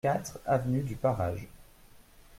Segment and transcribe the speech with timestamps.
[0.03, 1.47] quatre avenue du Pareage